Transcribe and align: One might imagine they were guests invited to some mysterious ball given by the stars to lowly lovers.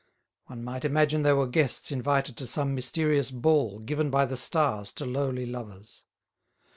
One 0.47 0.63
might 0.63 0.83
imagine 0.83 1.21
they 1.21 1.31
were 1.33 1.45
guests 1.45 1.91
invited 1.91 2.35
to 2.37 2.47
some 2.47 2.73
mysterious 2.73 3.29
ball 3.29 3.77
given 3.77 4.09
by 4.09 4.25
the 4.25 4.35
stars 4.35 4.91
to 4.93 5.05
lowly 5.05 5.45
lovers. 5.45 6.05